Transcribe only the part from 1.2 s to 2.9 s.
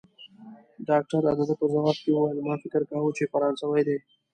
د ده په ځواب کې وویل: ما فکر